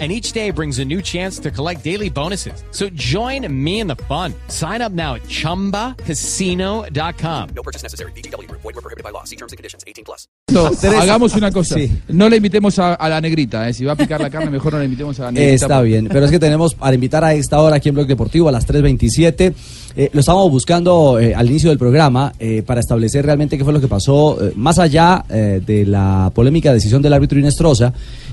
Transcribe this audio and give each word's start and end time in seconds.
and 0.00 0.10
each 0.10 0.32
day 0.32 0.50
brings 0.50 0.80
a 0.80 0.84
new 0.84 1.00
chance 1.00 1.38
to 1.38 1.52
collect 1.52 1.84
daily 1.84 2.10
bonuses. 2.10 2.64
So 2.72 2.88
join 2.94 3.46
me 3.48 3.78
in 3.78 3.86
the 3.86 3.94
fun. 4.08 4.34
Sign 4.48 4.82
up 4.82 4.90
now 4.90 5.14
at 5.14 5.22
ChumbaCasino.com. 5.28 7.48
No 7.54 7.62
purchase 7.62 7.84
necessary. 7.84 8.10
BGW. 8.12 8.50
Void 8.50 8.64
were 8.64 8.72
prohibited 8.82 9.04
by 9.04 9.10
law. 9.10 9.22
See 9.22 9.36
terms 9.36 9.52
and 9.52 9.56
conditions. 9.56 9.84
18 9.86 10.04
plus. 10.04 10.26
No, 10.50 10.70
hagamos 11.00 11.34
una 11.36 11.52
cosa. 11.52 11.76
No 12.08 12.28
le 12.28 12.36
invitemos 12.36 12.78
a, 12.78 12.94
a 12.94 13.08
la 13.08 13.20
negrita. 13.20 13.68
¿eh? 13.68 13.72
Si 13.72 13.84
va 13.84 13.92
a 13.92 13.96
picar 13.96 14.20
la 14.20 14.30
carne, 14.30 14.50
mejor 14.50 14.72
no 14.72 14.80
le 14.80 14.86
invitemos 14.86 15.18
a 15.20 15.24
la 15.24 15.32
negrita. 15.32 15.54
Está 15.54 15.80
bien, 15.82 16.08
pero 16.08 16.24
es 16.26 16.30
que 16.30 16.38
tenemos 16.38 16.74
para 16.74 16.94
invitar 16.94 17.24
a 17.24 17.34
esta 17.34 17.60
hora 17.60 17.76
aquí 17.76 17.88
en 17.88 17.94
Blog 17.94 18.08
Deportivo 18.08 18.48
a 18.48 18.52
las 18.52 18.66
3.27. 18.66 19.54
Eh, 19.96 20.10
lo 20.12 20.20
estábamos 20.20 20.50
buscando 20.50 21.20
eh, 21.20 21.34
al 21.34 21.48
inicio 21.48 21.68
del 21.68 21.78
programa 21.78 22.32
eh, 22.40 22.62
para 22.66 22.80
establecer 22.80 23.24
realmente 23.24 23.56
qué 23.56 23.62
fue 23.62 23.72
lo 23.72 23.80
que 23.80 23.86
pasó, 23.86 24.38
más 24.56 24.78
allá 24.78 25.24
de 25.28 25.84
la 25.86 26.32
polémica 26.34 26.72
decisión 26.72 27.00
del 27.00 27.12
árbitro 27.12 27.38
Inestrosa. 27.38 27.92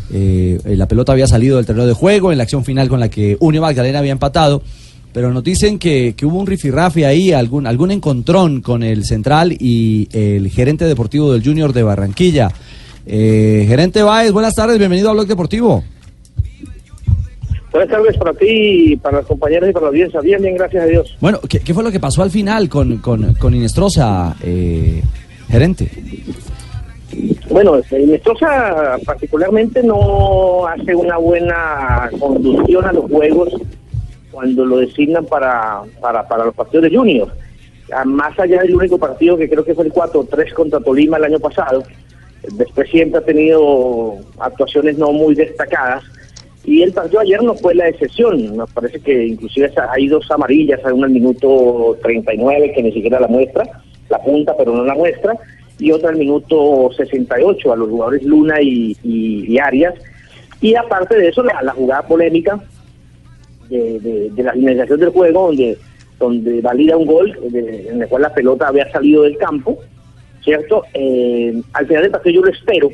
la 0.09 0.87
pelota 0.87 1.11
había 1.11 1.27
salido 1.27 1.57
del 1.57 1.65
terreno 1.65 1.85
de 1.85 1.93
juego 1.93 2.31
en 2.31 2.37
la 2.37 2.43
acción 2.43 2.65
final 2.65 2.89
con 2.89 2.99
la 2.99 3.09
que 3.09 3.37
Unión 3.39 3.61
Magdalena 3.61 3.99
había 3.99 4.11
empatado. 4.11 4.61
Pero 5.13 5.34
nos 5.34 5.43
dicen 5.43 5.77
que, 5.77 6.13
que 6.15 6.25
hubo 6.25 6.39
un 6.39 6.47
rifirrafe 6.47 7.05
ahí, 7.05 7.34
algún, 7.34 7.67
algún 7.67 7.91
encontrón 7.91 8.62
con 8.62 8.81
el 8.81 9.03
central 9.03 9.51
y 9.51 10.07
el 10.13 10.49
gerente 10.49 10.85
deportivo 10.85 11.34
del 11.34 11.43
Junior 11.43 11.73
de 11.73 11.84
Barranquilla. 11.84 12.49
Eh, 13.05 13.65
gerente 13.67 14.03
Báez, 14.03 14.31
buenas 14.31 14.53
tardes, 14.53 14.77
bienvenido 14.77 15.09
a 15.09 15.13
Blog 15.13 15.27
Deportivo. 15.27 15.84
Buenas 17.71 17.89
tardes 17.89 18.17
para 18.17 18.33
ti, 18.33 18.97
para 18.97 19.19
los 19.19 19.27
compañeros 19.27 19.69
y 19.69 19.73
para 19.73 19.85
la 19.85 19.89
audiencia. 19.89 20.19
Bien, 20.19 20.41
bien, 20.41 20.55
gracias 20.55 20.83
a 20.83 20.87
Dios. 20.87 21.17
Bueno, 21.21 21.39
¿qué, 21.47 21.59
qué 21.59 21.73
fue 21.73 21.83
lo 21.83 21.91
que 21.91 21.99
pasó 21.99 22.21
al 22.21 22.29
final 22.29 22.67
con, 22.67 22.97
con, 22.97 23.33
con 23.35 23.55
Inestrosa, 23.55 24.35
eh, 24.43 25.01
gerente? 25.49 25.89
Bueno, 27.49 27.79
Inestrosa 27.91 28.97
particularmente 29.05 29.83
no 29.83 30.67
hace 30.67 30.93
una 30.95 31.17
buena 31.17 32.09
conducción 32.19 32.85
a 32.85 32.93
los 32.93 33.09
juegos 33.09 33.49
cuando 34.31 34.65
lo 34.65 34.77
designan 34.77 35.25
para, 35.25 35.81
para, 35.99 36.27
para 36.27 36.45
los 36.45 36.55
partidos 36.55 36.89
de 36.89 36.97
Junior. 36.97 37.31
Ah, 37.93 38.05
Más 38.05 38.37
allá 38.39 38.61
del 38.61 38.75
único 38.75 38.97
partido 38.97 39.37
que 39.37 39.49
creo 39.49 39.63
que 39.63 39.75
fue 39.75 39.85
el 39.85 39.93
4-3 39.93 40.53
contra 40.53 40.79
Tolima 40.79 41.17
el 41.17 41.25
año 41.25 41.39
pasado, 41.39 41.83
después 42.53 42.89
siempre 42.89 43.19
ha 43.19 43.23
tenido 43.23 44.15
actuaciones 44.39 44.97
no 44.97 45.11
muy 45.11 45.35
destacadas. 45.35 46.03
Y 46.63 46.84
el 46.84 46.93
partido 46.93 47.20
ayer 47.21 47.41
no 47.41 47.55
fue 47.55 47.73
la 47.76 47.87
excepción. 47.87 48.55
Nos 48.55 48.71
parece 48.71 48.99
que 48.99 49.26
inclusive 49.27 49.71
hay 49.90 50.07
dos 50.07 50.29
amarillas, 50.29 50.79
hay 50.85 50.93
una 50.93 51.07
al 51.07 51.13
minuto 51.13 51.98
39 52.04 52.73
que 52.76 52.84
ni 52.84 52.91
siquiera 52.91 53.20
la 53.20 53.27
muestra, 53.27 53.63
la 54.09 54.20
punta 54.21 54.55
pero 54.57 54.76
no 54.76 54.84
la 54.84 54.93
muestra, 54.93 55.34
y 55.79 55.91
otra 55.91 56.09
al 56.09 56.17
minuto 56.17 56.91
68 56.95 57.73
a 57.73 57.76
los 57.76 57.89
jugadores 57.89 58.23
Luna 58.23 58.62
y, 58.62 59.57
Arias. 59.57 59.95
Y 60.62 60.76
aparte 60.76 61.17
de 61.17 61.29
eso, 61.29 61.41
la, 61.43 61.62
la 61.63 61.71
jugada 61.73 62.04
polémica 62.07 62.59
de, 63.70 63.99
de- 63.99 64.29
de 64.29 64.44
la 64.44 64.53
finalización 64.53 65.00
del 65.00 65.09
juego, 65.09 65.47
donde, 65.47 65.78
donde 66.19 66.62
valida 66.62 66.95
un 66.97 67.06
gol 67.07 67.35
de- 67.50 67.89
en 67.89 68.01
el 68.03 68.07
cual 68.07 68.22
la 68.22 68.34
pelota 68.34 68.67
había 68.67 68.91
salido 68.91 69.23
del 69.23 69.38
campo, 69.38 69.79
¿cierto? 70.44 70.84
Eh, 70.94 71.59
al 71.73 71.88
final 71.88 72.03
del 72.03 72.12
partido 72.12 72.35
yo 72.35 72.45
lo 72.45 72.51
espero, 72.51 72.89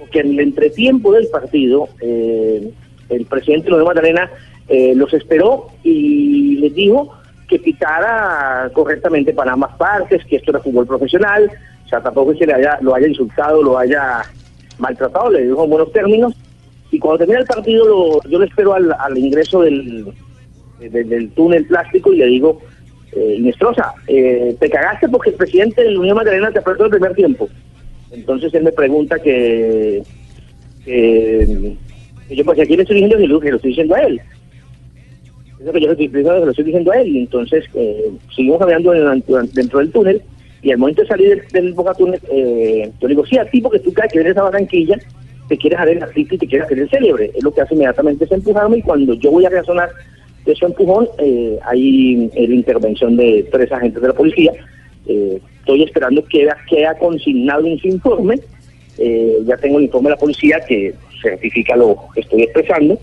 porque 0.00 0.20
en 0.20 0.30
el 0.32 0.40
entretiempo 0.40 1.12
del 1.12 1.28
partido, 1.28 1.88
eh, 2.00 2.70
el 3.08 3.26
presidente 3.26 3.70
Nueva 3.70 3.86
Magdalena 3.86 4.28
eh, 4.68 4.94
los 4.96 5.12
esperó 5.14 5.68
y 5.84 6.56
les 6.58 6.74
dijo 6.74 7.12
que 7.48 7.58
pitara 7.58 8.70
correctamente 8.72 9.32
para 9.32 9.52
ambas 9.52 9.76
partes, 9.76 10.24
que 10.24 10.36
esto 10.36 10.50
era 10.52 10.60
fútbol 10.60 10.86
profesional, 10.86 11.50
o 11.84 11.88
sea, 11.88 12.00
tampoco 12.00 12.32
es 12.32 12.38
que 12.38 12.46
le 12.46 12.54
haya, 12.54 12.78
lo 12.80 12.94
haya 12.94 13.08
insultado, 13.08 13.62
lo 13.62 13.76
haya 13.78 14.22
maltratado, 14.78 15.30
le 15.30 15.42
dijo 15.46 15.64
en 15.64 15.70
buenos 15.70 15.92
términos, 15.92 16.32
y 16.92 16.98
cuando 16.98 17.18
termina 17.18 17.40
el 17.40 17.46
partido 17.46 17.84
lo- 17.86 18.22
yo 18.30 18.38
le 18.38 18.46
espero 18.46 18.74
al, 18.74 19.18
ingreso 19.18 19.62
del, 19.62 20.06
del, 20.80 21.08
del 21.08 21.30
túnel 21.32 21.66
plástico 21.66 22.12
y 22.12 22.18
le 22.18 22.26
digo, 22.26 22.60
eh, 23.12 23.34
Inestrosa, 23.38 23.92
eh, 24.06 24.56
te 24.60 24.70
cagaste 24.70 25.08
porque 25.08 25.30
el 25.30 25.36
presidente 25.36 25.82
de 25.82 25.90
la 25.90 26.00
Unión 26.00 26.16
Magdalena 26.16 26.52
te 26.52 26.60
apretó 26.60 26.84
el 26.84 26.90
primer 26.90 27.14
tiempo. 27.14 27.48
Entonces 28.12 28.52
él 28.54 28.64
me 28.64 28.72
pregunta 28.72 29.18
que, 29.18 30.02
yo 32.30 32.44
pues 32.44 32.58
aquí 32.60 32.76
le 32.76 32.82
estoy 32.82 33.02
diciendo 33.02 33.18
que 33.18 33.26
lo, 33.26 33.56
estoy 33.56 33.70
diciendo 33.70 33.94
a 33.94 34.00
él. 34.02 34.20
Eso 35.60 35.72
que 35.72 35.80
yo 35.80 35.90
estoy, 35.90 36.06
diciendo, 36.08 36.44
lo 36.44 36.50
estoy 36.50 36.64
diciendo 36.64 36.92
a 36.92 37.00
él. 37.00 37.08
Y 37.08 37.18
entonces 37.20 37.64
eh, 37.74 38.10
seguimos 38.34 38.60
en- 38.62 39.50
dentro 39.52 39.78
del 39.78 39.90
túnel 39.90 40.22
y 40.62 40.70
al 40.72 40.78
momento 40.78 41.02
de 41.02 41.08
salir 41.08 41.28
del, 41.28 41.42
del 41.52 41.72
Boca 41.74 41.94
Túnel, 41.94 42.20
eh, 42.30 42.90
yo 43.00 43.08
le 43.08 43.14
digo, 43.14 43.26
sí, 43.26 43.38
a 43.38 43.44
ti 43.44 43.60
porque 43.60 43.78
tú 43.78 43.92
crees 43.92 44.12
que 44.12 44.18
vienes 44.18 44.36
a 44.36 44.42
Barranquilla, 44.42 44.98
te 45.48 45.56
quieres 45.56 45.78
hacer 45.80 45.96
el 45.96 46.04
y 46.16 46.24
te 46.38 46.46
quieres 46.46 46.66
hacer 46.66 46.88
célebre. 46.90 47.30
Es 47.34 47.42
lo 47.42 47.52
que 47.52 47.60
hace 47.62 47.74
inmediatamente 47.74 48.24
es 48.24 48.32
empujarme 48.32 48.78
y 48.78 48.82
cuando 48.82 49.14
yo 49.14 49.30
voy 49.30 49.44
a 49.46 49.50
reaccionar 49.50 49.90
de 50.44 50.54
su 50.54 50.66
empujón, 50.66 51.08
eh, 51.18 51.58
hay 51.64 52.30
eh, 52.34 52.48
la 52.48 52.54
intervención 52.54 53.16
de 53.16 53.46
tres 53.50 53.70
agentes 53.72 54.00
de 54.00 54.08
la 54.08 54.14
policía. 54.14 54.52
Eh, 55.06 55.40
estoy 55.60 55.82
esperando 55.84 56.24
que 56.24 56.46
quede 56.68 56.86
consignado 56.98 57.66
en 57.66 57.78
su 57.78 57.88
informe. 57.88 58.38
Eh, 58.98 59.38
ya 59.46 59.56
tengo 59.56 59.78
el 59.78 59.84
informe 59.84 60.08
de 60.10 60.14
la 60.16 60.20
policía 60.20 60.60
que 60.68 60.94
certifica 61.22 61.76
lo 61.76 61.96
que 62.14 62.20
estoy 62.20 62.42
expresando. 62.42 62.98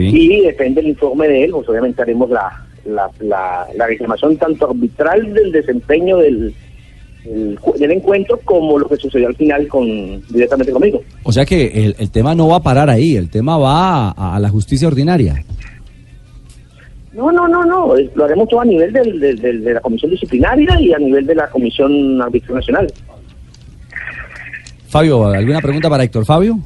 Y 0.00 0.40
depende 0.42 0.80
del 0.82 0.90
informe 0.90 1.28
de 1.28 1.44
él, 1.44 1.50
pues 1.52 1.68
obviamente 1.68 2.02
haremos 2.02 2.28
la, 2.30 2.66
la, 2.84 3.08
la, 3.20 3.66
la 3.76 3.86
reclamación 3.86 4.36
tanto 4.36 4.68
arbitral 4.70 5.32
del 5.32 5.52
desempeño 5.52 6.16
del, 6.18 6.52
ju- 7.24 7.76
del 7.78 7.92
encuentro 7.92 8.40
como 8.44 8.78
lo 8.80 8.88
que 8.88 8.96
sucedió 8.96 9.28
al 9.28 9.36
final 9.36 9.68
con 9.68 9.86
directamente 10.28 10.72
conmigo. 10.72 11.02
O 11.22 11.32
sea 11.32 11.44
que 11.44 11.66
el, 11.84 11.94
el 11.98 12.10
tema 12.10 12.34
no 12.34 12.48
va 12.48 12.56
a 12.56 12.62
parar 12.62 12.90
ahí, 12.90 13.16
el 13.16 13.30
tema 13.30 13.56
va 13.58 14.10
a, 14.10 14.34
a 14.36 14.40
la 14.40 14.48
justicia 14.48 14.88
ordinaria. 14.88 15.44
No, 17.16 17.32
no, 17.32 17.48
no, 17.48 17.64
no, 17.64 17.94
lo 18.14 18.24
haremos 18.24 18.46
todo 18.48 18.60
a 18.60 18.64
nivel 18.66 18.92
del, 18.92 19.18
del- 19.18 19.38
del- 19.40 19.64
de 19.64 19.72
la 19.74 19.80
comisión 19.80 20.10
disciplinaria 20.10 20.78
y 20.80 20.92
a 20.92 20.98
nivel 20.98 21.24
de 21.26 21.34
la 21.34 21.48
comisión 21.48 22.20
arbitral 22.20 22.56
nacional. 22.56 22.92
Fabio, 24.88 25.26
¿alguna 25.26 25.60
pregunta 25.60 25.88
para 25.88 26.04
Héctor 26.04 26.24
Fabio? 26.26 26.58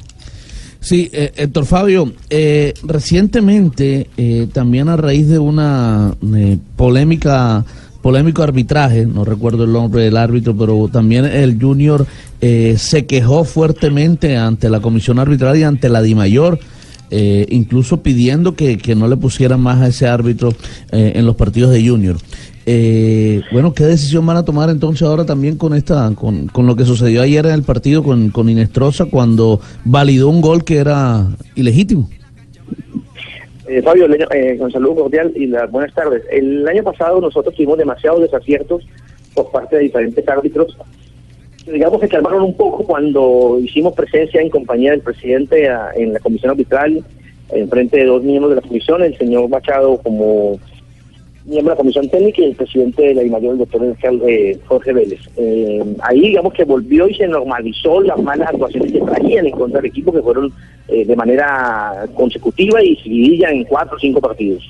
Sí, 0.79 1.09
eh, 1.13 1.31
Héctor 1.35 1.65
Fabio, 1.65 2.11
eh, 2.29 2.73
recientemente, 2.83 4.07
eh, 4.17 4.47
también 4.51 4.89
a 4.89 4.97
raíz 4.97 5.27
de 5.29 5.39
una 5.39 6.15
eh, 6.35 6.57
polémica, 6.75 7.63
polémico 8.01 8.41
arbitraje, 8.43 9.05
no 9.05 9.23
recuerdo 9.23 9.63
el 9.65 9.71
nombre 9.73 10.03
del 10.03 10.17
árbitro, 10.17 10.55
pero 10.57 10.89
también 10.91 11.25
el 11.25 11.57
Junior 11.61 12.05
eh, 12.41 12.75
se 12.77 13.05
quejó 13.05 13.43
fuertemente 13.45 14.37
ante 14.37 14.69
la 14.69 14.79
comisión 14.79 15.19
arbitral 15.19 15.55
y 15.57 15.63
ante 15.63 15.87
la 15.87 16.01
DIMAYOR, 16.01 16.57
eh, 17.11 17.45
incluso 17.49 18.01
pidiendo 18.01 18.55
que, 18.55 18.77
que 18.77 18.95
no 18.95 19.07
le 19.07 19.17
pusieran 19.17 19.61
más 19.61 19.81
a 19.81 19.87
ese 19.87 20.07
árbitro 20.07 20.49
eh, 20.91 21.13
en 21.15 21.25
los 21.25 21.35
partidos 21.35 21.71
de 21.71 21.87
Junior. 21.87 22.17
Eh, 22.65 23.41
bueno, 23.51 23.73
¿qué 23.73 23.83
decisión 23.83 24.25
van 24.25 24.37
a 24.37 24.45
tomar 24.45 24.69
entonces 24.69 25.01
ahora 25.07 25.25
también 25.25 25.57
con 25.57 25.73
esta, 25.73 26.11
con, 26.15 26.47
con 26.47 26.67
lo 26.67 26.75
que 26.75 26.85
sucedió 26.85 27.21
ayer 27.21 27.45
en 27.45 27.53
el 27.53 27.63
partido 27.63 28.03
con, 28.03 28.29
con 28.29 28.49
Inestrosa 28.49 29.05
cuando 29.05 29.59
validó 29.83 30.29
un 30.29 30.41
gol 30.41 30.63
que 30.63 30.77
era 30.77 31.27
ilegítimo? 31.55 32.07
Eh, 33.67 33.81
Fabio, 33.81 34.05
eh, 34.13 34.57
con 34.57 34.69
cordial 34.95 35.31
y 35.35 35.47
las 35.47 35.71
buenas 35.71 35.93
tardes. 35.93 36.23
El 36.29 36.67
año 36.67 36.83
pasado 36.83 37.21
nosotros 37.21 37.55
tuvimos 37.55 37.77
demasiados 37.77 38.21
desaciertos 38.21 38.83
por 39.33 39.49
parte 39.49 39.77
de 39.77 39.83
diferentes 39.83 40.27
árbitros. 40.27 40.77
Digamos 41.65 42.01
que 42.01 42.07
calmaron 42.07 42.43
un 42.43 42.53
poco 42.55 42.83
cuando 42.83 43.59
hicimos 43.61 43.93
presencia 43.93 44.41
en 44.41 44.49
compañía 44.49 44.91
del 44.91 45.01
presidente 45.01 45.69
en 45.95 46.13
la 46.13 46.19
comisión 46.19 46.51
arbitral, 46.51 47.03
en 47.49 47.69
frente 47.69 47.97
de 47.97 48.05
dos 48.05 48.23
miembros 48.23 48.51
de 48.51 48.61
la 48.61 48.67
comisión, 48.67 49.03
el 49.03 49.17
señor 49.17 49.47
Machado 49.49 49.97
como 49.97 50.59
miembro 51.45 51.71
de 51.71 51.75
la 51.75 51.81
comisión 51.81 52.09
técnica 52.09 52.41
y 52.41 52.45
el 52.45 52.55
presidente 52.55 53.01
de 53.03 53.15
la 53.15 53.21
DIMAYOR, 53.23 53.53
el 53.53 53.57
doctor 53.59 53.95
eh, 54.27 54.57
Jorge 54.65 54.93
Vélez. 54.93 55.19
Eh, 55.37 55.83
ahí 56.03 56.21
digamos 56.21 56.53
que 56.53 56.63
volvió 56.63 57.07
y 57.07 57.15
se 57.15 57.27
normalizó 57.27 58.01
las 58.01 58.19
malas 58.19 58.49
actuaciones 58.49 58.91
que 58.91 59.01
traían 59.01 59.47
en 59.47 59.51
contra 59.51 59.81
del 59.81 59.89
equipo, 59.89 60.11
que 60.11 60.21
fueron 60.21 60.53
eh, 60.87 61.05
de 61.05 61.15
manera 61.15 62.05
consecutiva 62.13 62.83
y 62.83 62.95
seguidilla 62.97 63.49
en 63.49 63.63
cuatro 63.65 63.97
o 63.97 63.99
cinco 63.99 64.21
partidos. 64.21 64.63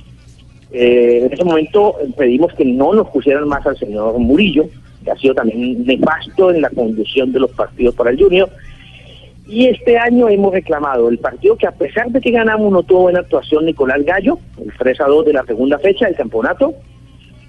Eh, 0.71 1.23
en 1.25 1.33
ese 1.33 1.43
momento 1.43 1.95
pedimos 2.17 2.53
que 2.53 2.63
no 2.63 2.93
nos 2.93 3.09
pusieran 3.09 3.47
más 3.47 3.65
al 3.65 3.77
señor 3.77 4.17
Murillo, 4.17 4.65
que 5.03 5.11
ha 5.11 5.17
sido 5.17 5.33
también 5.35 5.85
nefasto 5.85 6.51
en 6.51 6.61
la 6.61 6.69
conducción 6.69 7.31
de 7.31 7.39
los 7.39 7.51
partidos 7.51 7.95
para 7.95 8.11
el 8.11 8.19
Junior. 8.21 8.49
Y 9.47 9.67
este 9.67 9.97
año 9.97 10.29
hemos 10.29 10.53
reclamado 10.53 11.09
el 11.09 11.17
partido 11.17 11.57
que 11.57 11.67
a 11.67 11.71
pesar 11.71 12.09
de 12.09 12.21
que 12.21 12.31
ganamos 12.31 12.71
no 12.71 12.83
tuvo 12.83 13.01
buena 13.01 13.19
actuación 13.19 13.65
Nicolás 13.65 14.03
Gallo, 14.05 14.37
el 14.63 14.71
3 14.77 15.01
a 15.01 15.05
2 15.05 15.25
de 15.25 15.33
la 15.33 15.43
segunda 15.43 15.77
fecha 15.79 16.05
del 16.05 16.15
campeonato. 16.15 16.73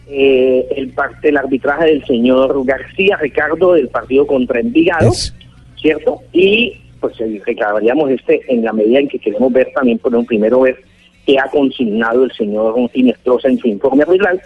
eh, 0.09 0.67
el, 0.77 0.91
parte, 0.91 1.29
el 1.29 1.37
arbitraje 1.37 1.87
del 1.87 2.05
señor 2.05 2.65
García 2.67 3.17
Ricardo 3.19 3.75
del 3.75 3.89
partido 3.89 4.27
contra 4.27 4.61
Envigado, 4.61 5.09
Es- 5.11 5.35
¿cierto? 5.81 6.19
Y 6.33 6.75
pues 7.01 7.19
eh, 7.21 7.41
reclamaríamos 7.47 8.11
este 8.11 8.41
en 8.49 8.65
la 8.65 8.73
medida 8.73 8.99
en 8.99 9.09
que 9.09 9.19
queremos 9.19 9.53
ver 9.53 9.69
también, 9.75 9.99
por 9.99 10.15
un 10.15 10.27
primero 10.27 10.61
ver 10.61 10.77
qué 11.25 11.39
ha 11.39 11.49
consignado 11.49 12.25
el 12.25 12.33
señor 12.33 12.75
Inestrosa 12.95 13.49
en 13.49 13.59
su 13.59 13.69
informe 13.69 14.03
arbitral. 14.03 14.41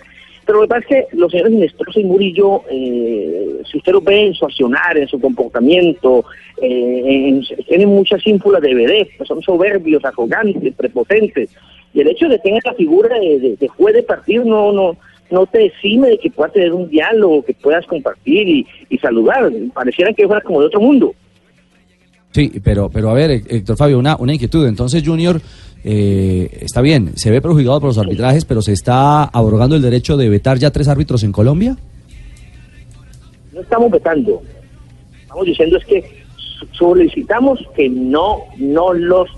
Pero 0.47 0.61
lo 0.61 0.63
que 0.63 0.69
pasa 0.69 0.81
es 0.83 0.87
que 1.09 1.17
los 1.17 1.31
señores 1.33 1.53
Inestrosa 1.53 1.99
y 2.01 2.05
Murillo, 2.05 2.63
eh, 2.71 3.61
si 3.71 3.79
usted 3.79 3.93
lo 3.93 4.01
ve 4.01 4.27
en 4.29 4.35
su 4.35 4.45
accionar, 4.45 4.97
en 4.97 5.09
su 5.09 5.21
comportamiento, 5.21 6.25
eh, 6.63 7.03
en- 7.29 7.43
tienen 7.67 7.89
muchas 7.89 8.25
ínfulas 8.27 8.63
de 8.63 9.09
pues 9.17 9.27
son 9.29 9.43
soberbios, 9.43 10.05
arrogantes, 10.05 10.73
prepotentes. 10.75 11.51
Y 11.93 12.01
el 12.01 12.09
hecho 12.09 12.29
de 12.29 12.39
tener 12.39 12.63
la 12.65 12.75
figura 12.75 13.19
de, 13.19 13.41
de- 13.41 13.57
de 13.57 13.69
juez 13.69 13.95
de 13.95 14.03
partido 14.05 14.45
no, 14.45 14.71
no, 14.73 14.97
no 15.31 15.47
te 15.47 15.65
exime 15.67 16.11
de 16.11 16.19
que 16.19 16.31
puedas 16.31 16.53
tener 16.53 16.73
un 16.73 16.89
diálogo, 16.89 17.45
que 17.45 17.55
puedas 17.55 17.85
compartir 17.87 18.49
y, 18.49 18.67
y 18.89 18.99
saludar. 18.99 19.51
Pareciera 19.75 20.13
que 20.13 20.27
fuera 20.27 20.41
como 20.43 20.61
de 20.61 20.67
otro 20.67 20.81
mundo. 20.81 21.13
Sí, 22.37 22.53
pero, 22.63 22.91
pero 22.91 23.09
a 23.09 23.15
ver, 23.15 23.31
Hé- 23.31 23.45
Héctor 23.49 23.79
Fabio, 23.79 23.99
una, 23.99 24.15
una 24.17 24.35
inquietud. 24.35 24.67
Entonces, 24.67 25.03
Junior, 25.03 25.41
eh, 25.83 26.59
está 26.61 26.83
bien, 26.83 27.13
se 27.17 27.31
ve 27.31 27.41
perjudicado 27.41 27.81
por 27.81 27.89
los 27.89 27.97
arbitrajes, 27.97 28.45
pero 28.45 28.61
se 28.61 28.73
está 28.75 29.25
abrogando 29.25 29.75
el 29.75 29.81
derecho 29.81 30.19
de 30.19 30.29
vetar 30.29 30.59
ya 30.59 30.71
tres 30.71 30.87
árbitros 30.89 31.23
en 31.23 31.33
Colombia. 31.33 31.79
no 33.55 33.63
estamos 33.63 33.91
vetando. 33.91 34.43
Estamos 35.23 35.47
diciendo 35.47 35.79
es 35.79 35.85
que 35.87 36.03
so- 36.37 36.67
solicitamos 36.73 37.59
que 37.75 37.89
no, 37.89 38.41
no 38.59 38.93
los 38.93 39.31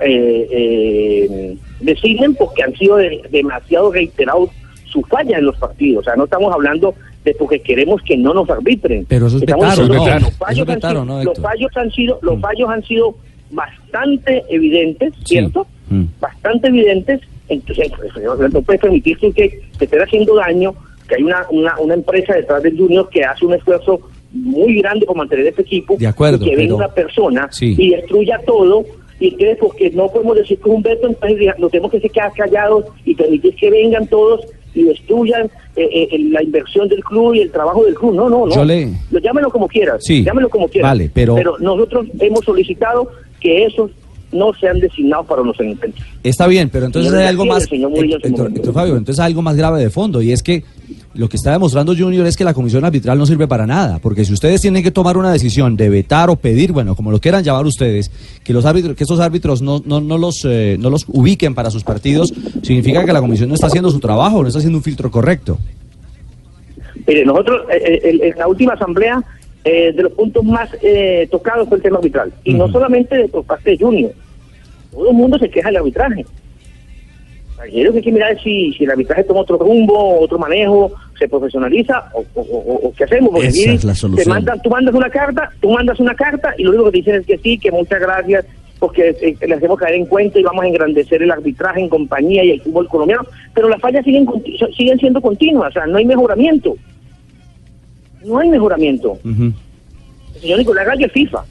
eh, 0.00 0.48
eh, 0.50 1.56
designen 1.80 2.34
porque 2.36 2.62
han 2.62 2.74
sido 2.76 2.96
de- 2.96 3.20
demasiado 3.30 3.92
reiterados 3.92 4.48
su 4.90 5.02
falla 5.02 5.36
en 5.36 5.44
los 5.44 5.58
partidos. 5.58 6.00
O 6.00 6.04
sea, 6.04 6.16
no 6.16 6.24
estamos 6.24 6.50
hablando 6.54 6.94
de 7.24 7.34
porque 7.34 7.60
queremos 7.60 8.00
que 8.02 8.16
no 8.16 8.32
nos 8.32 8.48
arbitren. 8.48 9.04
Pero 9.08 9.26
eso 9.26 9.36
es 9.36 9.42
Estamos 9.42 9.64
vetar, 9.66 9.78
¿o 9.78 9.82
diciendo 9.88 10.14
no? 10.14 10.20
los 10.20 10.36
fallos 10.38 10.68
han 10.68 10.74
vetar, 10.74 10.90
¿o 10.96 11.00
sido- 11.00 11.04
no, 11.04 11.14
los 11.24 11.26
Héctor? 11.26 11.42
fallos 11.44 11.76
han 11.76 11.90
sido, 11.90 12.18
los 12.22 12.40
fallos 12.40 12.68
han 12.70 12.82
sido 12.84 13.14
bastante 13.50 14.42
evidentes, 14.48 15.12
Sí. 15.18 15.24
¿cierto? 15.36 15.66
Mm. 15.90 16.04
bastante 16.20 16.68
evidentes, 16.68 17.20
entonces 17.48 17.90
pues, 17.96 18.52
no 18.52 18.62
puede 18.62 18.78
permitirse 18.78 19.32
que 19.32 19.60
se 19.76 19.84
esté 19.84 20.00
haciendo 20.02 20.36
daño, 20.36 20.72
que 21.08 21.16
hay 21.16 21.22
una, 21.24 21.44
una, 21.50 21.78
una 21.80 21.94
empresa 21.94 22.34
detrás 22.34 22.62
del 22.62 22.76
Junior 22.78 23.08
que 23.10 23.24
hace 23.24 23.44
un 23.44 23.54
esfuerzo 23.54 24.00
muy 24.32 24.76
grande 24.80 25.04
por 25.04 25.16
mantener 25.16 25.48
este 25.48 25.62
equipo, 25.62 25.96
De 25.98 26.06
acuerdo, 26.06 26.46
y 26.46 26.50
que 26.50 26.56
venga 26.56 26.76
una 26.76 26.88
persona 26.94 27.48
Sí. 27.50 27.74
y 27.76 27.90
destruya 27.90 28.38
todo, 28.46 28.84
y 29.18 29.28
entonces 29.28 29.58
porque 29.60 29.90
no 29.90 30.06
podemos 30.08 30.36
decir 30.36 30.58
que 30.60 30.70
es 30.70 30.74
un 30.76 30.82
veto, 30.82 31.08
entonces 31.08 31.38
nos 31.58 31.70
tenemos 31.72 31.90
que 31.90 32.00
quedar 32.08 32.32
callados 32.34 32.84
y 33.04 33.14
permitir 33.16 33.54
que 33.56 33.68
vengan 33.70 34.06
todos 34.06 34.46
y 34.74 34.82
destruyan 34.84 35.46
eh, 35.76 36.08
eh, 36.12 36.18
la 36.30 36.42
inversión 36.42 36.88
del 36.88 37.02
club 37.04 37.34
y 37.34 37.40
el 37.40 37.50
trabajo 37.50 37.84
del 37.84 37.94
club. 37.94 38.14
No, 38.14 38.28
no, 38.28 38.46
no. 38.46 38.54
Yo 38.54 38.64
le- 38.64 38.92
Lo- 39.10 39.20
Llámenlo 39.20 39.50
como 39.50 39.66
quieras. 39.68 40.04
Sí. 40.04 40.22
Llámenlo 40.24 40.48
como 40.48 40.68
quieras. 40.68 40.90
Vale, 40.90 41.10
pero- 41.12 41.36
nosotros 41.58 42.06
hemos 42.18 42.44
solicitado 42.44 43.08
que 43.40 43.64
esos 43.66 43.90
no 44.32 44.52
sean 44.54 44.78
designados 44.78 45.26
para 45.26 45.42
los 45.42 45.58
encuentros. 45.58 46.04
Está 46.22 46.46
bien, 46.46 46.68
pero 46.70 46.86
entonces 46.86 47.12
hay 47.12 47.26
algo 47.26 47.44
más, 47.46 47.68
Fabio, 47.68 48.96
entonces 48.96 49.18
hay 49.18 49.26
algo 49.26 49.42
más 49.42 49.56
grave 49.56 49.80
de 49.82 49.90
fondo 49.90 50.22
y 50.22 50.30
es 50.32 50.42
que 50.42 50.62
lo 51.14 51.28
que 51.28 51.36
está 51.36 51.52
demostrando 51.52 51.94
Junior 51.96 52.26
es 52.26 52.36
que 52.36 52.44
la 52.44 52.54
comisión 52.54 52.84
arbitral 52.84 53.18
no 53.18 53.26
sirve 53.26 53.48
para 53.48 53.66
nada, 53.66 53.98
porque 53.98 54.24
si 54.24 54.32
ustedes 54.32 54.60
tienen 54.60 54.82
que 54.82 54.90
tomar 54.90 55.16
una 55.16 55.32
decisión 55.32 55.76
de 55.76 55.88
vetar 55.88 56.30
o 56.30 56.36
pedir, 56.36 56.72
bueno, 56.72 56.94
como 56.94 57.10
lo 57.10 57.20
quieran 57.20 57.42
llamar 57.42 57.66
ustedes, 57.66 58.10
que 58.44 58.52
los 58.52 58.64
árbitros, 58.64 58.96
que 58.96 59.04
estos 59.04 59.20
árbitros 59.20 59.60
no, 59.62 59.82
no, 59.84 60.00
no 60.00 60.18
los, 60.18 60.44
eh, 60.44 60.76
no 60.78 60.90
los 60.90 61.04
ubiquen 61.08 61.54
para 61.54 61.70
sus 61.70 61.84
partidos, 61.84 62.32
significa 62.62 63.04
que 63.04 63.12
la 63.12 63.20
comisión 63.20 63.48
no 63.48 63.54
está 63.54 63.66
haciendo 63.66 63.90
su 63.90 64.00
trabajo, 64.00 64.42
no 64.42 64.48
está 64.48 64.58
haciendo 64.58 64.78
un 64.78 64.84
filtro 64.84 65.10
correcto. 65.10 65.58
Mire, 67.06 67.24
nosotros, 67.24 67.62
eh, 67.72 68.00
eh, 68.04 68.30
en 68.32 68.38
la 68.38 68.46
última 68.46 68.74
asamblea, 68.74 69.24
eh, 69.62 69.92
de 69.92 70.02
los 70.04 70.12
puntos 70.12 70.42
más 70.42 70.70
eh, 70.80 71.28
tocados 71.30 71.68
fue 71.68 71.76
el 71.76 71.82
tema 71.82 71.98
arbitral. 71.98 72.32
Y 72.44 72.54
no 72.54 72.68
solamente 72.70 73.28
por 73.28 73.44
parte 73.44 73.70
de 73.70 73.78
Junior. 73.78 74.12
Todo 74.90 75.10
el 75.10 75.16
mundo 75.16 75.38
se 75.38 75.50
queja 75.50 75.68
del 75.68 75.78
arbitraje. 75.78 76.24
Creo 77.68 77.92
que 77.92 77.98
hay 77.98 78.04
que 78.04 78.12
mirar 78.12 78.40
si, 78.42 78.72
si 78.72 78.84
el 78.84 78.90
arbitraje 78.90 79.24
toma 79.24 79.40
otro 79.40 79.58
rumbo, 79.58 80.20
otro 80.20 80.38
manejo, 80.38 80.92
se 81.18 81.28
profesionaliza 81.28 82.10
o, 82.14 82.24
o- 82.34 82.40
o- 82.42 82.88
o 82.88 82.92
qué 82.94 83.04
hacemos. 83.04 83.30
Porque 83.30 83.48
Esa 83.48 83.72
es 83.72 83.84
la 83.84 83.94
solución. 83.94 84.24
te 84.24 84.28
mandan, 84.30 84.62
tú 84.62 84.70
mandas 84.70 84.94
una 84.94 85.10
carta, 85.10 85.50
tú 85.60 85.70
mandas 85.70 86.00
una 86.00 86.14
carta 86.14 86.54
y 86.56 86.62
lo 86.64 86.70
único 86.70 86.84
que 86.86 86.90
te 86.92 86.96
dicen 86.98 87.14
es 87.16 87.26
que 87.26 87.38
sí, 87.38 87.58
que 87.58 87.70
muchas 87.70 88.00
gracias, 88.00 88.46
porque 88.78 89.10
eh, 89.20 89.36
le 89.46 89.54
hacemos 89.54 89.78
caer 89.78 89.96
en 89.96 90.06
cuenta 90.06 90.38
y 90.38 90.42
vamos 90.42 90.64
a 90.64 90.68
engrandecer 90.68 91.22
el 91.22 91.30
arbitraje 91.30 91.80
en 91.80 91.88
compañía 91.90 92.42
y 92.44 92.52
el 92.52 92.62
fútbol 92.62 92.88
colombiano. 92.88 93.22
Pero 93.54 93.68
las 93.68 93.80
fallas 93.80 94.04
siguen, 94.04 94.26
siguen 94.76 94.98
siendo 94.98 95.20
continuas, 95.20 95.68
o 95.68 95.72
sea, 95.72 95.86
no 95.86 95.98
hay 95.98 96.06
mejoramiento. 96.06 96.74
No 98.24 98.38
hay 98.38 98.48
mejoramiento. 98.48 99.12
Ujú. 99.24 99.52
El 100.34 100.40
señor 100.40 100.58
Nicolás 100.58 100.86
Gallo 100.86 101.06
es 101.06 101.12
FIFA. 101.12 101.44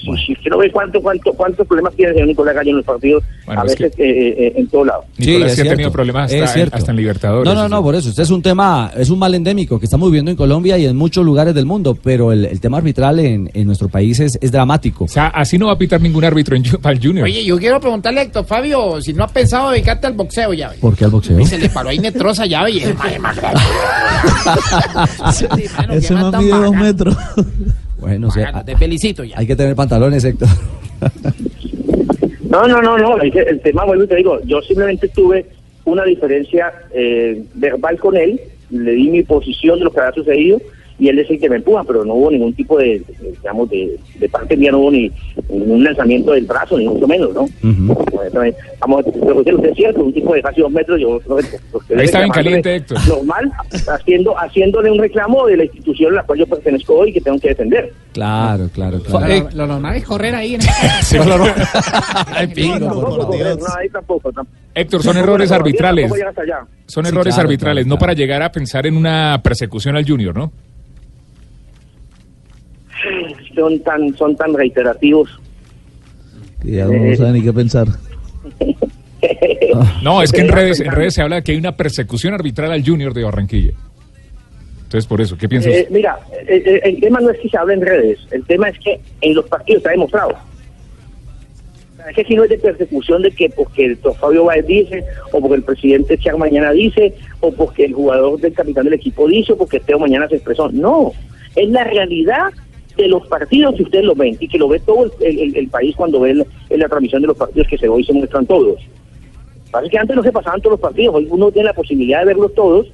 Si, 0.00 0.26
si 0.26 0.32
usted 0.32 0.50
no 0.50 0.58
ve 0.58 0.70
cuánto, 0.70 1.00
cuánto, 1.02 1.32
cuántos 1.32 1.66
problemas 1.66 1.94
tiene 1.94 2.10
el 2.10 2.14
señor 2.16 2.28
Nicolás 2.28 2.54
Gallo 2.54 2.70
en 2.70 2.76
los 2.76 2.84
partidos, 2.84 3.24
Bueno, 3.46 3.62
a 3.62 3.64
es 3.64 3.78
veces 3.78 3.98
eh, 3.98 4.34
eh, 4.38 4.52
en 4.56 4.66
todos 4.68 4.86
lados. 4.86 5.04
Nicolás 5.16 5.50
es 5.52 5.56
sí 5.56 5.60
ha 5.66 5.70
tenido 5.70 5.92
problemas 5.92 6.32
es 6.32 6.42
hasta, 6.42 6.60
en, 6.60 6.68
hasta 6.72 6.90
en 6.92 6.96
Libertadores. 6.96 7.52
No, 7.52 7.60
no, 7.60 7.68
no, 7.68 7.82
por 7.82 7.94
eso. 7.94 8.08
Este 8.10 8.22
es 8.22 8.30
un 8.30 8.40
tema, 8.40 8.92
es 8.96 9.10
un 9.10 9.18
mal 9.18 9.34
endémico 9.34 9.78
que 9.78 9.86
estamos 9.86 10.08
viviendo 10.10 10.30
en 10.30 10.36
Colombia 10.36 10.78
y 10.78 10.86
en 10.86 10.96
muchos 10.96 11.24
lugares 11.24 11.54
del 11.54 11.66
mundo, 11.66 11.98
pero 12.00 12.32
el, 12.32 12.44
el 12.44 12.60
tema 12.60 12.78
arbitral 12.78 13.18
en, 13.18 13.50
en 13.52 13.66
nuestro 13.66 13.88
país 13.88 14.20
es, 14.20 14.38
es 14.40 14.52
dramático. 14.52 15.04
O 15.04 15.08
sea, 15.08 15.26
así 15.28 15.58
no 15.58 15.66
va 15.66 15.72
a 15.72 15.78
pitar 15.78 16.00
ningún 16.00 16.24
árbitro 16.24 16.54
en, 16.56 16.62
para 16.80 16.94
el 16.94 17.04
Junior. 17.04 17.24
Oye, 17.24 17.44
yo 17.44 17.58
quiero 17.58 17.80
preguntarle 17.80 18.20
a 18.20 18.22
Héctor 18.22 18.44
Fabio 18.46 19.00
si 19.00 19.12
no 19.12 19.24
ha 19.24 19.28
pensado 19.28 19.70
dedicarte 19.70 20.06
al 20.06 20.12
boxeo 20.14 20.54
ya. 20.54 20.72
¿Por 20.80 20.96
qué 20.96 21.04
al 21.06 21.10
boxeo? 21.10 21.40
Y 21.40 21.44
se 21.46 21.58
le 21.58 21.68
paró 21.68 21.88
ahí 21.88 21.98
Netrosa 21.98 22.46
ya, 22.46 22.62
ve, 22.62 22.70
y 22.72 22.78
es 22.78 22.94
más, 22.96 23.12
es 23.12 23.20
más 23.20 23.36
grande. 23.36 23.60
Sí, 25.32 25.46
mano, 25.76 25.92
Ese 25.92 26.08
qué 26.08 26.14
man 26.14 26.22
man 26.22 26.32
tan 26.32 26.44
mide 26.44 26.52
dos 26.58 26.74
metros. 26.76 27.16
Bueno, 27.98 28.28
o 28.28 28.30
sea, 28.30 28.64
te 28.64 28.76
felicito 28.76 29.24
ya. 29.24 29.38
hay 29.38 29.46
que 29.46 29.56
tener 29.56 29.74
pantalones, 29.74 30.24
Héctor. 30.24 30.48
No, 32.48 32.66
no, 32.66 32.80
no, 32.80 32.96
no. 32.96 33.20
El, 33.20 33.36
el 33.36 33.60
tema, 33.60 33.84
vuelvo 33.84 34.04
y 34.04 34.06
te 34.06 34.16
digo, 34.16 34.40
yo 34.44 34.62
simplemente 34.62 35.06
tuve 35.08 35.44
una 35.84 36.04
diferencia 36.04 36.72
eh, 36.92 37.42
verbal 37.54 37.98
con 37.98 38.16
él, 38.16 38.40
le 38.70 38.92
di 38.92 39.10
mi 39.10 39.22
posición 39.22 39.78
de 39.78 39.84
lo 39.84 39.90
que 39.90 40.00
había 40.00 40.12
sucedido 40.12 40.58
y 40.98 41.08
él 41.08 41.18
es 41.18 41.30
el 41.30 41.38
que 41.38 41.48
me 41.48 41.56
empuja, 41.56 41.84
pero 41.84 42.04
no 42.04 42.14
hubo 42.14 42.30
ningún 42.30 42.52
tipo 42.54 42.76
de, 42.78 43.02
digamos, 43.40 43.70
de, 43.70 43.96
de 44.18 44.28
parte 44.28 44.56
mía, 44.56 44.72
no 44.72 44.78
hubo 44.78 44.90
ni, 44.90 45.10
ni 45.48 45.72
un 45.72 45.84
lanzamiento 45.84 46.32
del 46.32 46.44
brazo, 46.44 46.76
ni 46.78 46.88
mucho 46.88 47.06
menos, 47.06 47.32
¿no? 47.34 47.46
Vamos, 48.80 49.04
lo 49.06 49.44
que 49.44 49.54
usted 49.54 49.70
es 49.70 49.76
cierto, 49.76 50.02
un 50.04 50.12
tipo 50.12 50.34
de 50.34 50.42
casi 50.42 50.60
dos 50.60 50.70
metros, 50.70 51.00
yo 51.00 51.20
lo- 51.28 51.36
lo 51.36 51.98
Ahí 51.98 52.04
está 52.04 52.18
bien 52.20 52.30
caliente, 52.32 52.74
Héctor. 52.76 52.98
Normal, 53.08 53.50
haciendo, 53.92 54.34
haciéndole 54.38 54.90
un 54.90 54.98
reclamo 54.98 55.46
de 55.46 55.56
la 55.56 55.64
institución 55.64 56.12
a 56.12 56.16
la 56.16 56.22
cual 56.24 56.38
yo 56.40 56.46
pertenezco 56.46 56.94
hoy 56.94 57.10
y 57.10 57.12
que 57.12 57.20
tengo 57.20 57.38
que 57.38 57.48
defender. 57.48 57.92
Claro, 58.12 58.68
claro, 58.72 58.98
Lo, 58.98 59.04
claro. 59.04 59.48
lo 59.54 59.66
normal 59.66 59.96
es 59.96 60.04
correr 60.04 60.34
ahí. 60.34 60.54
En 60.54 60.60
Sí, 61.02 61.16
Ay, 62.34 62.46
pingo, 62.48 62.78
Tampoco, 62.78 63.26
por 63.26 63.36
Dios. 63.36 63.58
no, 63.58 63.66
ahí 63.78 63.88
tampoco, 63.88 64.32
tampoco. 64.32 64.56
Héctor, 64.74 65.02
son 65.02 65.16
errores 65.16 65.50
arbitrales. 65.52 66.12
Son 66.86 67.06
errores 67.06 67.38
arbitrales, 67.38 67.86
no 67.86 67.98
para 67.98 68.12
llegar 68.14 68.42
a 68.42 68.50
pensar 68.50 68.86
en 68.86 68.96
una 68.96 69.40
persecución 69.42 69.96
al 69.96 70.06
Junior, 70.06 70.34
¿no? 70.36 70.52
Son 73.54 73.80
tan 73.80 74.16
son 74.16 74.36
tan 74.36 74.54
reiterativos 74.54 75.30
Que 76.62 76.72
ya 76.72 76.86
no 76.86 77.16
sabe 77.16 77.32
ni 77.32 77.42
qué 77.42 77.52
pensar. 77.52 77.88
No, 80.02 80.22
es 80.22 80.32
que 80.32 80.40
en 80.40 80.48
redes, 80.52 80.80
en 80.80 80.92
redes 80.92 81.14
se 81.14 81.22
habla 81.22 81.36
de 81.36 81.42
que 81.42 81.52
hay 81.52 81.58
una 81.58 81.76
persecución 81.76 82.34
arbitral 82.34 82.72
al 82.72 82.84
Junior 82.84 83.12
de 83.12 83.24
Barranquilla. 83.24 83.72
Entonces, 84.88 85.06
por 85.06 85.20
eso, 85.20 85.36
¿qué 85.36 85.48
piensas? 85.48 85.72
Eh, 85.72 85.86
mira 85.90 86.18
eh, 86.46 86.62
eh, 86.64 86.80
el 86.82 87.00
tema 87.00 87.20
no 87.20 87.28
es 87.28 87.38
que 87.40 87.50
se 87.50 87.58
hable 87.58 87.74
en 87.74 87.82
redes 87.82 88.18
el 88.30 88.42
tema 88.46 88.70
es 88.70 88.78
que 88.78 88.98
en 89.20 89.34
los 89.34 89.46
partidos 89.46 89.80
está 89.80 89.90
demostrado 89.90 90.34
es 92.08 92.16
que 92.16 92.24
si 92.24 92.34
no 92.34 92.44
es 92.44 92.48
de 92.48 92.56
persecución 92.56 93.20
de 93.20 93.30
que 93.32 93.50
porque 93.50 93.84
el 93.84 93.98
Fabio 94.18 94.44
Báez 94.44 94.66
dice 94.66 95.04
o 95.30 95.40
porque 95.40 95.56
el 95.56 95.62
presidente 95.62 96.16
Char 96.16 96.38
mañana 96.38 96.72
dice 96.72 97.14
o 97.40 97.52
porque 97.52 97.84
el 97.84 97.92
jugador 97.92 98.40
del 98.40 98.54
capitán 98.54 98.84
del 98.84 98.94
equipo 98.94 99.28
dice 99.28 99.52
o 99.52 99.58
porque 99.58 99.78
Teo 99.78 99.98
mañana 99.98 100.26
se 100.26 100.36
expresó 100.36 100.70
no 100.70 101.12
es 101.54 101.68
la 101.68 101.84
realidad 101.84 102.50
de 103.02 103.08
los 103.08 103.26
partidos 103.28 103.74
que 103.76 103.82
ustedes 103.84 104.04
lo 104.04 104.14
ven 104.14 104.36
y 104.40 104.48
que 104.48 104.58
lo 104.58 104.68
ve 104.68 104.78
todo 104.80 105.10
el, 105.20 105.38
el- 105.38 105.56
el 105.56 105.68
país 105.68 105.94
cuando 105.96 106.20
ve 106.20 106.30
en 106.70 106.78
la 106.80 106.88
transmisión 106.88 107.22
de 107.22 107.28
los 107.28 107.36
partidos 107.36 107.68
que 107.68 107.78
se 107.78 107.88
hoy 107.88 108.04
se 108.04 108.12
muestran 108.12 108.44
todos 108.46 108.76
Pasa 109.70 109.88
que 109.88 109.98
antes 109.98 110.16
no 110.16 110.22
se 110.22 110.32
pasaban 110.32 110.60
todos 110.62 110.72
los 110.72 110.80
partidos, 110.80 111.14
hoy 111.14 111.28
uno 111.30 111.50
tiene 111.52 111.66
la 111.68 111.74
posibilidad 111.74 112.20
de 112.20 112.26
verlos 112.26 112.54
todos 112.54 112.86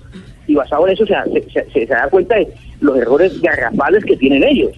y 0.47 0.55
basado 0.55 0.87
en 0.89 0.93
eso 0.95 1.07
se, 1.07 1.15
se, 1.53 1.71
se- 1.71 1.71
se 1.73 1.87
da 1.87 2.09
cuenta 2.11 2.35
de 2.37 2.49
los 2.81 2.97
errores 2.99 3.41
garrafales 3.41 4.05
que 4.05 4.17
tienen 4.17 4.43
ellos. 4.45 4.73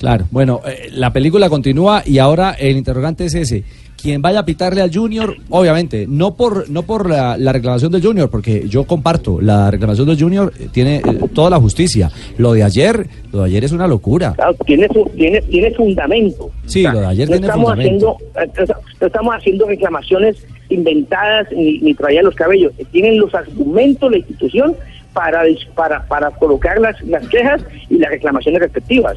Claro, 0.00 0.26
bueno, 0.30 0.60
eh, 0.66 0.88
la 0.92 1.12
película 1.12 1.48
continúa 1.48 2.02
y 2.04 2.18
ahora 2.18 2.52
el 2.52 2.76
interrogante 2.76 3.24
es 3.26 3.34
ese. 3.34 3.64
Quien 4.04 4.20
vaya 4.20 4.40
a 4.40 4.44
pitarle 4.44 4.82
al 4.82 4.94
Junior, 4.94 5.34
obviamente, 5.48 6.04
no 6.06 6.34
por 6.36 6.68
no 6.68 6.82
por 6.82 7.08
la, 7.08 7.38
la 7.38 7.52
reclamación 7.54 7.90
del 7.90 8.02
Junior, 8.02 8.28
porque 8.28 8.68
yo 8.68 8.84
comparto, 8.84 9.40
la 9.40 9.70
reclamación 9.70 10.06
del 10.06 10.20
Junior 10.20 10.52
eh, 10.60 10.68
tiene 10.70 10.96
eh, 10.96 11.02
toda 11.32 11.48
la 11.48 11.58
justicia. 11.58 12.10
Lo 12.36 12.52
de 12.52 12.62
ayer, 12.64 13.06
lo 13.32 13.40
de 13.40 13.44
ayer 13.46 13.64
es 13.64 13.72
una 13.72 13.86
locura. 13.86 14.34
Claro, 14.36 14.54
tiene, 14.66 14.88
su- 14.88 15.10
tiene, 15.16 15.40
tiene 15.40 15.70
fundamento. 15.70 16.50
Sí, 16.66 16.82
lo 16.82 17.00
de 17.00 17.06
ayer 17.06 17.30
no 17.30 17.32
tiene 17.36 17.46
estamos 17.46 17.70
fundamento. 17.70 18.18
haciendo, 18.36 18.62
eh, 18.62 18.76
no 19.00 19.06
estamos 19.06 19.34
haciendo 19.36 19.66
reclamaciones 19.68 20.36
inventadas 20.68 21.46
ni, 21.56 21.78
ni 21.78 21.94
traía 21.94 22.22
los 22.22 22.34
cabellos. 22.34 22.72
Tienen 22.92 23.18
los 23.18 23.34
argumentos 23.34 24.10
la 24.10 24.18
institución 24.18 24.76
para, 25.14 25.44
para, 25.74 26.04
para 26.06 26.30
colocar 26.32 26.78
las, 26.78 27.00
las 27.04 27.26
quejas 27.28 27.62
y 27.88 27.96
las 27.96 28.10
reclamaciones 28.10 28.60
respectivas. 28.60 29.16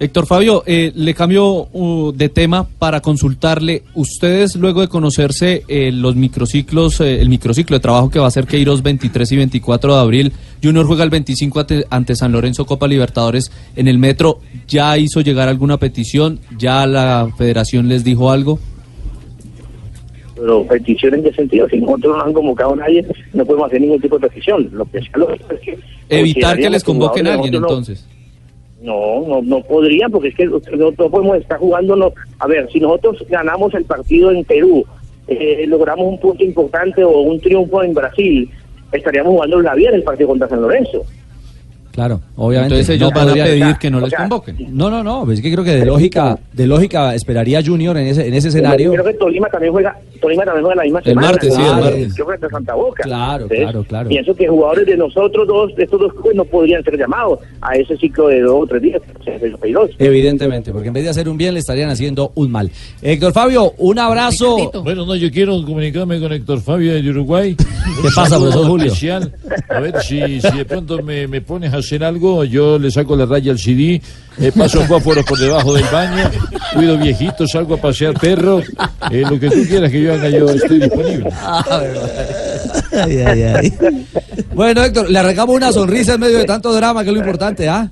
Héctor 0.00 0.26
Fabio, 0.26 0.62
eh, 0.64 0.92
le 0.94 1.12
cambio 1.12 1.68
uh, 1.74 2.10
de 2.12 2.30
tema 2.30 2.66
para 2.78 3.02
consultarle. 3.02 3.82
Ustedes, 3.94 4.56
luego 4.56 4.80
de 4.80 4.88
conocerse 4.88 5.62
eh, 5.68 5.92
los 5.92 6.16
microciclos, 6.16 7.02
eh, 7.02 7.20
el 7.20 7.28
microciclo 7.28 7.76
de 7.76 7.80
trabajo 7.80 8.08
que 8.08 8.18
va 8.18 8.24
a 8.24 8.28
hacer 8.28 8.46
Queiroz 8.46 8.82
23 8.82 9.30
y 9.30 9.36
24 9.36 9.94
de 9.94 10.00
abril, 10.00 10.32
Junior 10.62 10.86
juega 10.86 11.04
el 11.04 11.10
25 11.10 11.60
ante, 11.60 11.84
ante 11.90 12.16
San 12.16 12.32
Lorenzo 12.32 12.64
Copa 12.64 12.88
Libertadores 12.88 13.52
en 13.76 13.88
el 13.88 13.98
metro. 13.98 14.38
¿Ya 14.66 14.96
hizo 14.96 15.20
llegar 15.20 15.50
alguna 15.50 15.76
petición? 15.76 16.40
¿Ya 16.58 16.86
la 16.86 17.28
federación 17.36 17.86
les 17.86 18.02
dijo 18.02 18.30
algo? 18.30 18.58
Pero 20.34 20.66
petición 20.66 21.14
en 21.16 21.24
qué 21.24 21.32
sentido, 21.34 21.68
si 21.68 21.76
nosotros 21.76 22.12
no 22.12 22.16
nos 22.16 22.26
han 22.26 22.32
convocado 22.32 22.72
a 22.72 22.76
nadie, 22.76 23.04
no 23.34 23.44
podemos 23.44 23.66
hacer 23.66 23.82
ningún 23.82 24.00
tipo 24.00 24.18
de 24.18 24.28
petición. 24.30 24.66
Lo 24.72 24.86
que 24.86 25.02
sea 25.02 25.10
es 25.50 25.60
que 25.60 25.78
Evitar 26.08 26.58
que 26.58 26.70
les 26.70 26.82
convoquen 26.82 27.26
a 27.26 27.34
alguien 27.34 27.52
no- 27.52 27.58
entonces. 27.58 28.06
No, 28.80 29.26
no, 29.26 29.42
no 29.42 29.62
podría, 29.62 30.08
porque 30.08 30.28
es 30.28 30.34
que 30.34 30.46
nosotros 30.46 30.94
no 30.98 31.10
podemos 31.10 31.36
estar 31.36 31.58
jugando. 31.58 32.14
A 32.38 32.46
ver, 32.46 32.68
si 32.72 32.80
nosotros 32.80 33.24
ganamos 33.28 33.74
el 33.74 33.84
partido 33.84 34.30
en 34.30 34.44
Perú, 34.44 34.84
eh, 35.28 35.64
logramos 35.66 36.06
un 36.06 36.18
punto 36.18 36.42
importante 36.42 37.04
o 37.04 37.20
un 37.20 37.38
triunfo 37.40 37.82
en 37.82 37.92
Brasil, 37.92 38.50
estaríamos 38.90 39.32
jugando 39.32 39.60
la 39.60 39.74
vida 39.74 39.90
en 39.90 39.96
el 39.96 40.02
partido 40.02 40.28
contra 40.30 40.48
San 40.48 40.62
Lorenzo. 40.62 41.04
Claro, 41.92 42.20
obviamente. 42.36 42.76
Entonces 42.76 42.96
ellos 42.96 43.10
no 43.10 43.14
van 43.18 43.24
a 43.28 43.30
podría- 43.32 43.44
pedir 43.44 43.76
que 43.78 43.90
no 43.90 43.98
o 43.98 44.00
les 44.00 44.10
sea, 44.10 44.18
convoquen. 44.20 44.56
No, 44.70 44.88
no, 44.90 45.02
no, 45.02 45.30
es 45.32 45.40
que 45.40 45.52
creo 45.52 45.64
que 45.64 45.72
de 45.76 45.84
lógica, 45.84 46.38
de 46.52 46.66
lógica 46.66 47.14
esperaría 47.14 47.60
Junior 47.64 47.96
en 47.98 48.06
ese, 48.06 48.28
en 48.28 48.34
ese 48.34 48.48
escenario. 48.48 48.92
Creo 48.92 49.04
que 49.04 49.14
Tolima 49.14 49.48
también 49.48 49.72
juega, 49.72 49.96
Tolima 50.20 50.44
también 50.44 50.64
juega 50.64 50.76
la 50.76 50.82
misma 50.84 50.98
El 51.00 51.04
semana. 51.04 51.26
martes, 51.28 51.54
sí, 51.54 51.60
el 51.60 51.66
Claro, 51.66 51.82
martes. 51.84 52.14
Creo 52.14 52.26
que 52.26 52.32
contra 52.32 52.48
Santa 52.50 52.74
Boca. 52.74 53.02
Claro, 53.02 53.42
Entonces, 53.42 53.58
claro, 53.60 53.84
claro. 53.84 54.08
Pienso 54.08 54.34
que 54.34 54.48
jugadores 54.48 54.86
de 54.86 54.96
nosotros 54.96 55.46
dos, 55.48 55.74
de 55.74 55.82
estos 55.84 56.00
dos 56.00 56.12
clubes, 56.14 56.34
no 56.36 56.44
podrían 56.44 56.84
ser 56.84 56.96
llamados 56.96 57.38
a 57.60 57.74
ese 57.76 57.96
ciclo 57.96 58.28
de 58.28 58.40
dos 58.42 58.62
o 58.62 58.66
tres 58.66 58.82
días. 58.82 59.02
Evidentemente, 59.98 60.72
porque 60.72 60.88
en 60.88 60.94
vez 60.94 61.04
de 61.04 61.10
hacer 61.10 61.28
un 61.28 61.36
bien 61.36 61.54
le 61.54 61.60
estarían 61.60 61.90
haciendo 61.90 62.32
un 62.34 62.50
mal. 62.50 62.70
Héctor 63.02 63.32
Fabio, 63.32 63.72
un 63.78 63.98
abrazo. 63.98 64.70
Bueno, 64.82 65.04
no, 65.06 65.14
yo 65.16 65.30
quiero 65.30 65.62
comunicarme 65.64 66.20
con 66.20 66.32
Héctor 66.32 66.60
Fabio 66.60 66.94
de 66.94 67.10
Uruguay. 67.10 67.56
¿Qué 68.02 68.08
pasa, 68.14 68.38
profesor 68.38 68.66
Julio? 68.66 68.86
Especial. 68.86 69.32
A 69.68 69.80
ver 69.80 70.00
si, 70.02 70.40
si 70.40 70.56
de 70.58 70.64
pronto 70.64 71.02
me, 71.02 71.26
me 71.26 71.40
pones 71.40 71.72
a 71.72 71.78
algo, 71.98 72.44
yo 72.44 72.78
le 72.78 72.90
saco 72.90 73.16
la 73.16 73.26
raya 73.26 73.52
al 73.52 73.58
CD, 73.58 74.00
eh, 74.38 74.52
paso 74.56 74.80
fósforos 74.82 75.24
por 75.24 75.38
debajo 75.38 75.74
del 75.74 75.84
baño, 75.92 76.30
cuido 76.74 76.96
viejitos, 76.96 77.50
salgo 77.50 77.74
a 77.74 77.76
pasear 77.76 78.14
perros, 78.14 78.64
eh, 79.10 79.24
lo 79.28 79.38
que 79.38 79.48
tú 79.50 79.64
quieras 79.68 79.90
que 79.90 80.02
yo 80.02 80.14
haga, 80.14 80.28
yo 80.28 80.48
estoy 80.48 80.80
disponible. 80.80 81.30
Ay, 82.92 83.18
ay, 83.20 83.42
ay. 83.42 83.72
Bueno, 84.54 84.84
Héctor, 84.84 85.10
le 85.10 85.18
arrancamos 85.18 85.56
una 85.56 85.72
sonrisa 85.72 86.14
en 86.14 86.20
medio 86.20 86.38
de 86.38 86.44
tanto 86.44 86.72
drama, 86.72 87.02
que 87.02 87.10
es 87.10 87.14
lo 87.14 87.20
importante, 87.20 87.68
¿ah? 87.68 87.90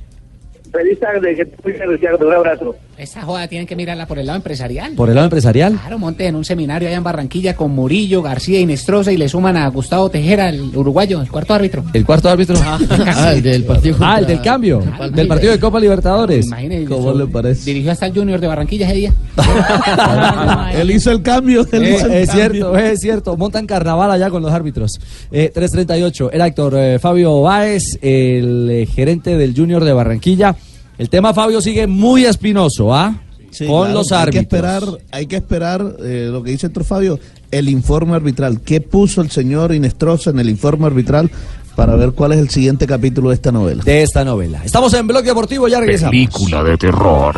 Feliz 0.73 0.99
tarde, 1.01 1.35
que 1.35 1.49
Ricardo, 1.87 2.27
un 2.27 2.35
abrazo. 2.35 2.77
Esa 2.99 3.23
joda 3.23 3.47
tienen 3.47 3.65
que 3.69 3.77
mirarla 3.77 4.07
por 4.07 4.19
el 4.19 4.27
lado 4.27 4.37
empresarial. 4.39 4.95
Por 4.95 5.09
el 5.09 5.15
lado 5.15 5.27
empresarial. 5.27 5.75
Claro, 5.75 6.01
monte 6.01 6.27
en 6.27 6.35
un 6.35 6.45
seminario 6.45 6.89
allá 6.89 6.97
en 6.97 7.05
Barranquilla 7.05 7.55
con 7.55 7.71
Murillo, 7.71 8.23
García 8.23 8.59
y 8.59 8.67
Nestroza 8.67 9.13
y 9.13 9.17
le 9.17 9.29
suman 9.29 9.57
a 9.57 9.69
Gustavo 9.69 10.11
Tejera, 10.11 10.49
el 10.49 10.77
uruguayo, 10.77 11.21
el 11.23 11.31
cuarto 11.31 11.55
árbitro. 11.55 11.85
El 11.95 12.05
cuarto 12.05 12.29
árbitro. 12.29 12.57
Ah, 12.61 13.33
el 13.35 13.43
del 13.43 13.63
partido. 13.63 13.97
Ah, 14.01 14.19
el 14.19 14.27
del 14.27 14.41
cambio. 14.43 14.83
Ah, 14.99 15.09
Del 15.09 15.29
partido 15.29 15.53
de 15.53 15.61
Copa 15.61 15.79
Libertadores. 15.79 16.47
Imagínese, 16.47 16.87
¿Cómo 16.87 17.13
le 17.13 17.27
parece? 17.29 17.65
Dirigió 17.67 17.93
hasta 17.93 18.07
el 18.07 18.15
Junior 18.15 18.41
de 18.41 18.47
Barranquilla 18.49 18.87
ese 18.87 18.95
día. 18.97 19.15
Él 20.75 20.91
hizo 20.91 21.13
el 21.13 21.23
cambio. 21.23 21.65
él 21.71 21.85
Eh, 21.85 21.95
hizo 21.95 22.07
el 22.07 22.13
es 22.15 22.29
cambio. 22.31 22.49
cierto, 22.51 22.77
es 22.79 23.01
cierto. 23.01 23.37
Montan 23.37 23.67
carnaval 23.67 24.11
allá 24.11 24.29
con 24.29 24.43
los 24.43 24.51
árbitros. 24.53 24.99
Eh, 25.31 25.53
338. 25.55 26.33
Era 26.33 26.49
Héctor 26.49 26.75
eh, 26.77 26.99
Fabio 26.99 27.41
Báez, 27.43 27.97
el 28.03 28.69
eh, 28.71 28.87
gerente 28.87 29.37
del 29.37 29.55
Junior 29.55 29.85
de 29.85 29.93
Barranquilla. 29.93 30.57
El 30.99 31.09
tema, 31.09 31.33
Fabio, 31.33 31.61
sigue 31.61 31.87
muy 31.87 32.25
espinoso, 32.25 32.93
¿ah? 32.93 33.15
Sí, 33.51 33.67
con 33.67 33.85
claro, 33.85 33.95
los 33.95 34.13
Hay 34.13 34.19
que 34.31 34.39
árbitros. 34.39 34.43
esperar, 34.43 34.83
hay 35.11 35.27
que 35.27 35.37
esperar 35.37 35.97
eh, 36.05 36.29
lo 36.31 36.43
que 36.43 36.51
dice 36.51 36.67
Héctor 36.67 36.85
Fabio, 36.85 37.19
el 37.51 37.69
informe 37.69 38.15
arbitral. 38.15 38.61
¿Qué 38.61 38.81
puso 38.81 39.23
el 39.23 39.31
señor 39.31 39.73
Inestrosa 39.75 40.31
en 40.31 40.39
el 40.41 40.51
informe 40.51 40.87
arbitral 40.87 41.31
para 41.75 41.95
ver 41.95 42.11
cuál 42.13 42.33
es 42.33 42.39
el 42.41 42.51
siguiente 42.51 42.87
capítulo 42.87 43.31
de 43.31 43.37
esta 43.37 43.51
novela? 43.53 43.83
De 43.85 44.03
esta 44.03 44.25
novela. 44.25 44.61
Estamos 44.65 44.93
en 44.93 45.07
Bloque 45.07 45.29
Deportivo, 45.29 45.67
ya 45.69 45.81
regresamos. 45.81 46.11
Película 46.11 46.63
de 46.65 46.77
terror. 46.77 47.37